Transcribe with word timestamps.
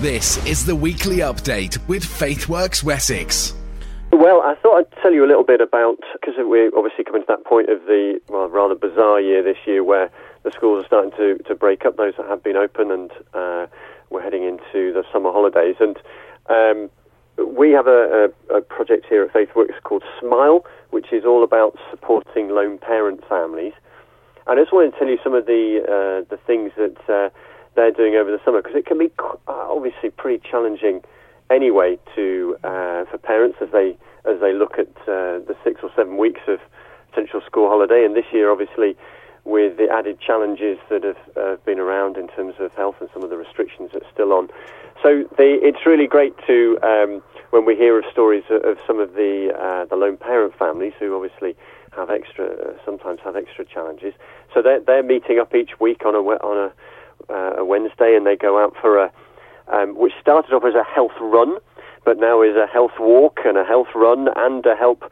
This 0.00 0.42
is 0.46 0.64
the 0.64 0.74
weekly 0.74 1.16
update 1.16 1.76
with 1.86 2.02
FaithWorks 2.02 2.82
Wessex. 2.82 3.52
Well, 4.10 4.40
I 4.40 4.54
thought 4.54 4.78
I'd 4.78 5.02
tell 5.02 5.12
you 5.12 5.26
a 5.26 5.28
little 5.28 5.44
bit 5.44 5.60
about, 5.60 5.98
because 6.14 6.36
we're 6.38 6.70
obviously 6.74 7.04
coming 7.04 7.20
to 7.20 7.26
that 7.28 7.44
point 7.44 7.68
of 7.68 7.84
the 7.84 8.18
well, 8.30 8.48
rather 8.48 8.74
bizarre 8.74 9.20
year 9.20 9.42
this 9.42 9.58
year 9.66 9.84
where 9.84 10.10
the 10.42 10.52
schools 10.52 10.82
are 10.82 10.86
starting 10.86 11.10
to, 11.18 11.36
to 11.46 11.54
break 11.54 11.84
up, 11.84 11.98
those 11.98 12.14
that 12.16 12.26
have 12.28 12.42
been 12.42 12.56
open, 12.56 12.90
and 12.90 13.10
uh, 13.34 13.66
we're 14.08 14.22
heading 14.22 14.42
into 14.42 14.90
the 14.94 15.04
summer 15.12 15.30
holidays. 15.30 15.76
And 15.80 15.98
um, 16.48 16.88
we 17.46 17.72
have 17.72 17.86
a, 17.86 18.30
a, 18.48 18.56
a, 18.56 18.60
project 18.62 19.04
here 19.06 19.22
at 19.22 19.34
FaithWorks 19.34 19.82
called 19.84 20.02
Smile, 20.18 20.64
which 20.92 21.12
is 21.12 21.26
all 21.26 21.44
about 21.44 21.76
supporting 21.90 22.48
lone 22.48 22.78
parent 22.78 23.22
families. 23.28 23.74
And 24.46 24.58
I 24.58 24.62
just 24.62 24.72
want 24.72 24.94
to 24.94 24.98
tell 24.98 25.08
you 25.08 25.18
some 25.22 25.34
of 25.34 25.44
the, 25.44 25.82
uh, 25.84 26.24
the 26.30 26.40
things 26.46 26.72
that 26.78 26.96
uh, 27.06 27.28
they're 27.74 27.92
doing 27.92 28.14
over 28.14 28.30
the 28.30 28.40
summer 28.44 28.62
because 28.62 28.76
it 28.76 28.86
can 28.86 28.98
be 28.98 29.10
uh, 29.18 29.32
obviously 29.46 30.10
pretty 30.10 30.42
challenging 30.48 31.02
anyway 31.50 31.98
to 32.14 32.56
uh, 32.64 33.04
for 33.10 33.18
parents 33.18 33.58
as 33.60 33.68
they 33.72 33.96
as 34.24 34.40
they 34.40 34.52
look 34.52 34.78
at 34.78 34.88
uh, 35.08 35.40
the 35.48 35.56
six 35.64 35.80
or 35.82 35.90
seven 35.96 36.16
weeks 36.16 36.40
of 36.46 36.58
potential 37.10 37.40
school 37.46 37.68
holiday. 37.68 38.04
And 38.04 38.14
this 38.14 38.26
year, 38.32 38.50
obviously, 38.50 38.96
with 39.44 39.76
the 39.78 39.88
added 39.90 40.20
challenges 40.20 40.78
that 40.90 41.02
have 41.02 41.16
uh, 41.36 41.56
been 41.64 41.78
around 41.78 42.16
in 42.16 42.28
terms 42.28 42.54
of 42.58 42.72
health 42.74 42.96
and 43.00 43.08
some 43.12 43.22
of 43.22 43.30
the 43.30 43.36
restrictions 43.36 43.90
that 43.92 44.02
are 44.02 44.12
still 44.12 44.32
on. 44.32 44.48
So 45.02 45.24
they, 45.38 45.56
it's 45.62 45.86
really 45.86 46.06
great 46.06 46.34
to 46.46 46.78
um, 46.82 47.22
when 47.50 47.64
we 47.64 47.74
hear 47.74 47.98
of 47.98 48.04
stories 48.12 48.44
of, 48.50 48.62
of 48.64 48.78
some 48.86 49.00
of 49.00 49.14
the 49.14 49.50
uh, 49.58 49.86
the 49.86 49.96
lone 49.96 50.18
parent 50.18 50.54
families 50.58 50.92
who 50.98 51.16
obviously 51.16 51.56
have 51.96 52.10
extra 52.10 52.46
uh, 52.46 52.72
sometimes 52.84 53.20
have 53.24 53.36
extra 53.36 53.64
challenges. 53.64 54.12
So 54.52 54.60
they're 54.62 54.80
they're 54.80 55.02
meeting 55.02 55.38
up 55.38 55.54
each 55.54 55.80
week 55.80 56.04
on 56.04 56.14
a 56.14 56.18
on 56.18 56.70
a 56.70 56.72
uh, 57.28 57.56
a 57.58 57.64
Wednesday, 57.64 58.16
and 58.16 58.26
they 58.26 58.36
go 58.36 58.62
out 58.62 58.74
for 58.80 58.98
a, 58.98 59.12
um, 59.68 59.96
which 59.96 60.12
started 60.20 60.52
off 60.52 60.64
as 60.64 60.74
a 60.74 60.84
health 60.84 61.12
run, 61.20 61.56
but 62.04 62.18
now 62.18 62.42
is 62.42 62.56
a 62.56 62.66
health 62.66 62.92
walk 62.98 63.40
and 63.44 63.56
a 63.58 63.64
health 63.64 63.88
run 63.94 64.28
and 64.36 64.64
a 64.66 64.74
help 64.74 65.04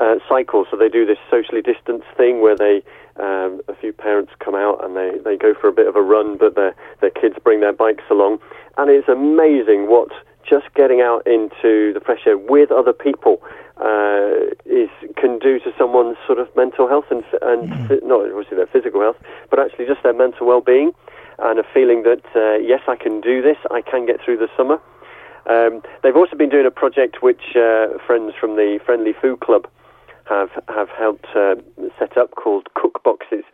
uh, 0.00 0.16
cycle. 0.28 0.66
So 0.70 0.76
they 0.76 0.88
do 0.88 1.06
this 1.06 1.18
socially 1.30 1.62
distanced 1.62 2.08
thing 2.16 2.40
where 2.40 2.56
they, 2.56 2.82
um, 3.16 3.60
a 3.68 3.74
few 3.80 3.92
parents 3.92 4.32
come 4.40 4.54
out 4.54 4.84
and 4.84 4.96
they, 4.96 5.12
they 5.24 5.36
go 5.36 5.54
for 5.54 5.68
a 5.68 5.72
bit 5.72 5.86
of 5.86 5.96
a 5.96 6.02
run, 6.02 6.36
but 6.36 6.54
their 6.54 6.74
their 7.00 7.10
kids 7.10 7.36
bring 7.42 7.60
their 7.60 7.72
bikes 7.72 8.04
along, 8.10 8.40
and 8.76 8.90
it's 8.90 9.08
amazing 9.08 9.88
what 9.88 10.10
just 10.48 10.66
getting 10.74 11.00
out 11.00 11.26
into 11.26 11.94
the 11.94 12.00
fresh 12.04 12.26
air 12.26 12.36
with 12.36 12.70
other 12.70 12.92
people 12.92 13.40
uh, 13.80 14.52
is 14.66 14.90
can 15.16 15.38
do 15.38 15.58
to 15.60 15.72
someone's 15.78 16.16
sort 16.26 16.38
of 16.38 16.48
mental 16.56 16.88
health 16.88 17.06
and 17.10 17.24
and 17.42 17.70
mm. 17.70 18.02
not 18.02 18.20
obviously 18.26 18.56
their 18.56 18.66
physical 18.66 19.00
health, 19.00 19.16
but 19.50 19.58
actually 19.58 19.86
just 19.86 20.02
their 20.02 20.12
mental 20.12 20.46
well-being 20.46 20.92
and 21.38 21.58
a 21.58 21.64
feeling 21.72 22.02
that, 22.04 22.24
uh, 22.34 22.58
yes, 22.58 22.80
I 22.88 22.96
can 22.96 23.20
do 23.20 23.42
this, 23.42 23.56
I 23.70 23.80
can 23.80 24.06
get 24.06 24.20
through 24.24 24.38
the 24.38 24.48
summer. 24.56 24.80
Um, 25.46 25.82
they've 26.02 26.16
also 26.16 26.36
been 26.36 26.48
doing 26.48 26.66
a 26.66 26.70
project 26.70 27.22
which 27.22 27.56
uh, 27.56 27.98
friends 28.06 28.32
from 28.38 28.56
the 28.56 28.78
Friendly 28.84 29.12
Food 29.20 29.40
Club 29.40 29.66
have, 30.28 30.50
have 30.68 30.88
helped 30.88 31.26
uh, 31.36 31.56
set 31.98 32.16
up 32.16 32.34
called 32.34 32.68
Cook 32.74 33.02
Boxes. 33.04 33.44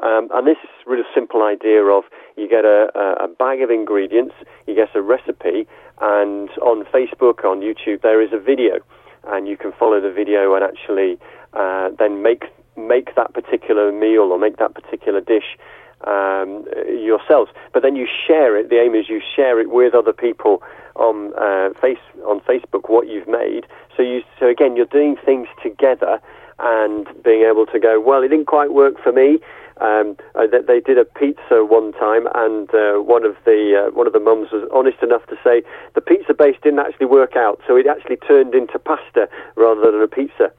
Um, 0.00 0.28
and 0.32 0.46
this 0.46 0.58
is 0.62 0.70
a 0.86 0.90
really 0.90 1.04
simple 1.14 1.42
idea 1.42 1.82
of 1.82 2.04
you 2.36 2.48
get 2.48 2.64
a, 2.64 2.88
a, 3.20 3.26
bag 3.26 3.62
of 3.62 3.70
ingredients, 3.70 4.34
you 4.66 4.74
get 4.74 4.94
a 4.94 5.02
recipe, 5.02 5.66
and 6.00 6.50
on 6.62 6.84
Facebook, 6.84 7.44
on 7.44 7.60
YouTube, 7.60 8.02
there 8.02 8.22
is 8.22 8.32
a 8.32 8.38
video, 8.38 8.78
and 9.26 9.48
you 9.48 9.56
can 9.56 9.72
follow 9.72 10.00
the 10.00 10.12
video 10.12 10.54
and 10.54 10.62
actually 10.62 11.18
uh, 11.54 11.90
then 11.98 12.22
make 12.22 12.44
make 12.76 13.16
that 13.16 13.34
particular 13.34 13.90
meal 13.90 14.30
or 14.30 14.38
make 14.38 14.56
that 14.58 14.72
particular 14.72 15.20
dish 15.20 15.58
um, 16.06 16.64
yourselves. 16.88 17.50
But 17.72 17.82
then 17.82 17.96
you 17.96 18.06
share 18.26 18.56
it. 18.56 18.70
The 18.70 18.80
aim 18.80 18.94
is 18.94 19.08
you 19.08 19.20
share 19.34 19.60
it 19.60 19.70
with 19.70 19.94
other 19.94 20.12
people 20.12 20.62
on 20.96 21.32
uh, 21.34 21.70
face 21.80 21.98
on 22.26 22.40
Facebook 22.40 22.88
what 22.88 23.08
you've 23.08 23.28
made. 23.28 23.66
So 23.96 24.02
you 24.02 24.22
so 24.38 24.46
again 24.46 24.76
you're 24.76 24.86
doing 24.86 25.16
things 25.24 25.48
together 25.62 26.20
and 26.58 27.06
being 27.22 27.42
able 27.42 27.66
to 27.66 27.78
go. 27.78 28.00
Well, 28.00 28.22
it 28.22 28.28
didn't 28.28 28.46
quite 28.46 28.72
work 28.72 28.94
for 29.02 29.12
me. 29.12 29.38
Um, 29.80 30.16
uh, 30.34 30.46
they, 30.66 30.80
did 30.80 30.98
a 30.98 31.04
pizza 31.04 31.64
one 31.64 31.92
time, 31.92 32.26
and 32.34 32.68
uh, 32.74 32.98
one 32.98 33.24
of 33.24 33.36
the 33.44 33.86
uh, 33.86 33.94
one 33.94 34.08
of 34.08 34.12
the 34.12 34.18
mums 34.18 34.50
was 34.50 34.68
honest 34.74 35.00
enough 35.02 35.24
to 35.26 35.36
say 35.44 35.62
the 35.94 36.00
pizza 36.00 36.34
base 36.34 36.56
didn't 36.64 36.80
actually 36.80 37.06
work 37.06 37.36
out, 37.36 37.60
so 37.66 37.76
it 37.76 37.86
actually 37.86 38.16
turned 38.16 38.54
into 38.54 38.76
pasta 38.80 39.28
rather 39.54 39.92
than 39.92 40.02
a 40.02 40.08
pizza. 40.08 40.50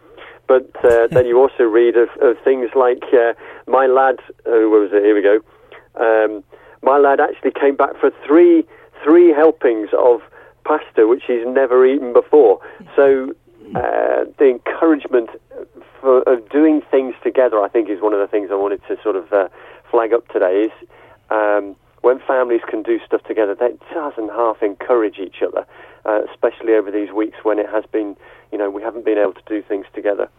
But 0.50 0.68
uh, 0.84 1.08
then 1.12 1.26
you 1.26 1.40
also 1.40 1.64
read 1.64 1.96
of, 1.96 2.10
of 2.22 2.36
things 2.44 2.72
like 2.76 3.04
uh, 3.14 3.34
my 3.68 3.86
lad. 3.86 4.18
Uh, 4.46 4.68
where 4.68 4.82
was 4.82 4.92
it? 4.92 5.04
Here 5.04 5.16
we 5.16 5.22
go. 5.22 5.40
Um, 5.96 6.44
my 6.82 6.98
lad 6.98 7.20
actually 7.22 7.52
came 7.52 7.78
back 7.78 7.92
for 8.02 8.12
three 8.28 8.66
three 9.04 9.30
helpings 9.32 9.90
of 9.98 10.22
pasta, 10.66 11.08
which 11.08 11.24
he's 11.28 11.46
never 11.48 11.86
eaten 11.86 12.12
before. 12.12 12.60
So 12.96 13.34
uh, 13.76 14.26
the 14.38 14.50
encouragement 14.50 15.30
for, 16.02 16.22
of 16.24 16.50
doing 16.50 16.82
things 16.92 17.16
together, 17.24 17.62
I 17.62 17.70
think, 17.70 17.90
is 17.90 18.02
one 18.02 18.14
of 18.14 18.20
the 18.20 18.28
things 18.28 18.50
I 18.52 18.56
wanted 18.56 18.82
to 18.88 18.98
sort 19.02 19.16
of 19.16 19.32
uh, 19.32 19.48
flag 19.90 20.14
up 20.14 20.28
today. 20.30 20.66
Is 20.68 20.90
um, 21.30 21.76
when 22.02 22.20
families 22.26 22.62
can 22.68 22.84
do 22.84 23.00
stuff 23.06 23.22
together, 23.24 23.56
that 23.56 23.80
does 23.94 24.14
and 24.18 24.30
half 24.30 24.62
encourage 24.62 25.18
each 25.20 25.42
other, 25.46 25.66
uh, 26.06 26.22
especially 26.32 26.74
over 26.74 26.92
these 26.92 27.12
weeks 27.12 27.38
when 27.44 27.60
it 27.60 27.70
has 27.70 27.84
been, 27.92 28.16
you 28.52 28.58
know, 28.58 28.70
we 28.70 28.82
haven't 28.82 29.06
been 29.06 29.18
able 29.18 29.34
to 29.34 29.42
do 29.48 29.62
things 29.62 29.86
together. 29.94 30.30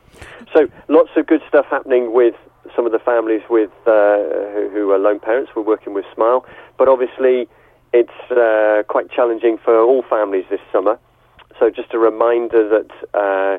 So 0.55 0.69
lots 0.89 1.11
of 1.17 1.27
good 1.27 1.43
stuff 1.49 1.67
happening 1.71 2.13
with 2.13 2.35
some 2.75 2.87
of 2.87 2.93
the 2.93 2.99
families 2.99 3.43
with 3.49 3.71
uh, 3.87 4.19
who, 4.53 4.71
who, 4.73 4.91
are 4.91 4.99
lone 4.99 5.21
parents. 5.21 5.53
We're 5.55 5.63
working 5.63 5.95
with 5.95 6.05
Smile, 6.15 6.45
but 6.79 6.89
obviously 6.89 7.49
it's 7.93 8.31
uh, 8.31 8.83
quite 8.89 9.11
challenging 9.11 9.59
for 9.59 9.81
all 9.81 10.03
families 10.03 10.45
this 10.51 10.61
summer. 10.73 10.99
So 11.59 11.71
just 11.71 11.93
a 11.93 11.99
reminder 11.99 12.69
that 12.69 12.91
uh, 13.15 13.59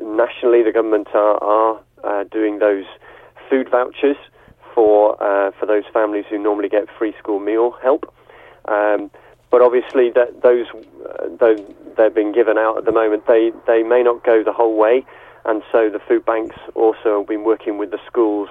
nationally 0.00 0.62
the 0.62 0.72
government 0.72 1.08
are, 1.14 1.42
are 1.42 1.80
uh, 2.02 2.24
doing 2.24 2.58
those 2.58 2.84
food 3.48 3.68
vouchers 3.70 4.16
for 4.74 5.22
uh, 5.22 5.52
for 5.58 5.66
those 5.66 5.84
families 5.92 6.24
who 6.28 6.38
normally 6.38 6.68
get 6.68 6.88
free 6.98 7.14
school 7.18 7.38
meal 7.38 7.76
help. 7.82 8.12
Um, 8.66 9.10
but 9.54 9.62
obviously, 9.62 10.10
that 10.10 10.42
those 10.42 10.66
uh, 10.74 11.28
though 11.38 11.54
they're 11.96 12.10
being 12.10 12.32
given 12.32 12.58
out 12.58 12.76
at 12.76 12.86
the 12.86 12.90
moment, 12.90 13.28
they 13.28 13.52
they 13.68 13.84
may 13.84 14.02
not 14.02 14.24
go 14.24 14.42
the 14.42 14.52
whole 14.52 14.74
way, 14.76 15.06
and 15.44 15.62
so 15.70 15.88
the 15.88 16.00
food 16.00 16.26
banks 16.26 16.56
also 16.74 17.18
have 17.18 17.28
been 17.28 17.44
working 17.44 17.78
with 17.78 17.92
the 17.92 18.00
schools 18.04 18.48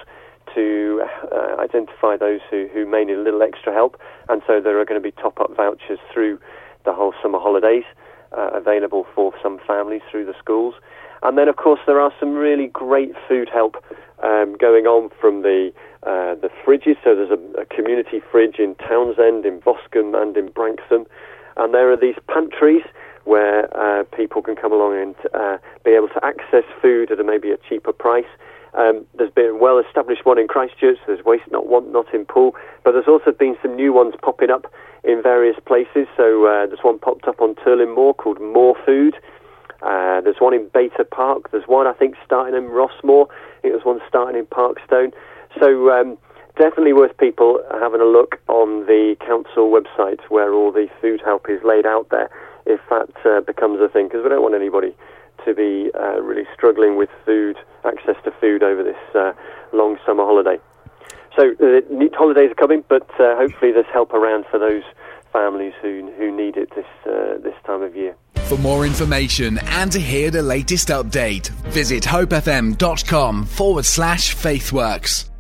to 0.56 1.04
uh, 1.30 1.58
identify 1.60 2.16
those 2.16 2.40
who, 2.50 2.70
who 2.74 2.86
may 2.86 3.04
need 3.04 3.18
a 3.18 3.22
little 3.22 3.42
extra 3.42 3.74
help, 3.74 4.00
and 4.30 4.42
so 4.48 4.62
there 4.62 4.80
are 4.80 4.86
going 4.86 4.98
to 4.98 5.04
be 5.04 5.12
top 5.12 5.42
up 5.42 5.54
vouchers 5.58 6.00
through 6.14 6.40
the 6.86 6.94
whole 6.94 7.14
summer 7.22 7.38
holidays 7.38 7.84
uh, 8.32 8.52
available 8.54 9.06
for 9.14 9.34
some 9.44 9.60
families 9.68 10.04
through 10.10 10.26
the 10.26 10.36
schools. 10.40 10.74
And 11.22 11.38
then, 11.38 11.50
of 11.50 11.58
course, 11.58 11.82
there 11.86 12.00
are 12.00 12.14
some 12.18 12.34
really 12.34 12.68
great 12.68 13.12
food 13.28 13.50
help 13.52 13.76
um, 14.24 14.56
going 14.58 14.86
on 14.86 15.10
from 15.20 15.42
the 15.42 15.74
uh, 16.06 16.36
the 16.36 16.50
fridges. 16.66 16.98
So 17.04 17.16
there's 17.16 17.32
a, 17.32 17.62
a, 17.62 17.66
community 17.66 18.22
fridge 18.32 18.60
in 18.60 18.76
Townsend, 18.76 19.46
in 19.46 19.60
Boscombe, 19.60 20.16
and 20.16 20.36
in 20.36 20.50
Branksome, 20.50 21.06
and 21.58 21.74
there 21.74 21.92
are 21.92 21.98
these 21.98 22.16
pantries 22.28 22.84
where 23.26 23.70
uh, 23.78 24.04
people 24.16 24.42
can 24.42 24.56
come 24.56 24.74
along 24.74 25.00
and 25.00 25.16
uh, 25.34 25.58
be 25.86 25.92
able 25.92 26.10
to 26.10 26.26
access 26.26 26.66
food 26.82 27.12
at 27.12 27.20
a, 27.20 27.24
maybe 27.24 27.52
a 27.52 27.58
cheaper 27.70 27.94
price. 27.94 28.28
Um, 28.74 29.06
there's 29.16 29.32
been 29.32 29.52
a 29.52 29.56
well-established 29.56 30.26
one 30.26 30.40
in 30.40 30.48
Christchurch. 30.48 30.98
There's 31.06 31.24
Waste 31.24 31.50
Not 31.52 31.68
Want 31.68 31.92
Not 31.92 32.14
in 32.14 32.26
Poole, 32.26 32.56
but 32.84 32.92
there's 32.92 33.08
also 33.08 33.32
been 33.32 33.56
some 33.62 33.76
new 33.76 33.94
ones 33.94 34.16
popping 34.22 34.50
up 34.50 34.66
in 35.04 35.22
various 35.22 35.58
places. 35.66 36.08
So 36.18 36.46
uh, 36.48 36.66
there's 36.66 36.84
one 36.84 37.00
popped 37.00 37.28
up 37.28 37.40
on 37.40 37.56
Turlin 37.56 37.94
Moor 37.96 38.14
called 38.14 38.42
More 38.42 38.76
Food. 38.86 39.16
Uh, 39.84 40.22
there's 40.22 40.40
one 40.40 40.54
in 40.54 40.70
Baiter 40.74 41.04
Park. 41.04 41.52
There's 41.52 41.68
one 41.68 41.88
I 41.88 41.94
think 41.94 42.16
starting 42.26 42.56
in 42.56 42.70
Rossmore. 42.70 43.28
It 43.64 43.74
was 43.74 43.82
one 43.84 44.00
starting 44.08 44.40
in 44.40 44.46
Parkstone. 44.48 45.14
So 45.60 45.92
um, 45.92 46.18
definitely 46.58 46.94
worth 46.94 47.18
people 47.18 47.60
having 47.82 48.02
a 48.02 48.06
look 48.06 48.40
on 48.48 48.86
the 48.86 49.16
council 49.26 49.72
website 49.72 50.20
where 50.30 50.54
all 50.54 50.72
the 50.72 50.88
food 51.02 51.22
help 51.24 51.50
is 51.50 51.60
laid 51.64 51.86
out 51.86 52.10
there 52.10 52.30
if 52.66 52.80
that 52.90 53.10
uh, 53.26 53.42
becomes 53.42 53.82
a 53.82 53.90
thing 53.90 54.08
because 54.08 54.24
we 54.24 54.30
don't 54.30 54.42
want 54.42 54.56
anybody 54.56 54.96
to 55.46 55.54
be 55.54 55.92
uh, 56.00 56.22
really 56.22 56.48
struggling 56.54 56.96
with 56.98 57.10
food, 57.26 57.58
access 57.86 58.16
to 58.24 58.32
food 58.40 58.64
over 58.64 58.84
this 58.84 59.16
uh, 59.16 59.34
long 59.74 59.98
summer 60.06 60.24
holiday. 60.24 60.58
So 61.36 61.52
uh, 61.52 61.82
holidays 62.16 62.52
are 62.52 62.56
coming, 62.56 62.84
but 62.88 63.10
uh, 63.20 63.36
hopefully 63.36 63.72
there's 63.72 63.86
help 63.92 64.14
around 64.14 64.46
for 64.50 64.60
those 64.60 64.84
families 65.32 65.74
who, 65.82 66.12
who 66.18 66.36
need 66.36 66.56
it 66.56 66.70
this, 66.76 66.86
uh, 67.06 67.40
this 67.44 67.56
time 67.66 67.82
of 67.82 67.96
year. 67.96 68.16
For 68.46 68.58
more 68.58 68.86
information 68.86 69.58
and 69.64 69.92
to 69.92 70.00
hear 70.00 70.30
the 70.30 70.44
latest 70.44 70.90
update, 70.90 71.50
visit 71.72 72.04
hopefm.com 72.04 73.46
forward 73.46 73.86
slash 73.86 74.36
faithworks. 74.36 75.33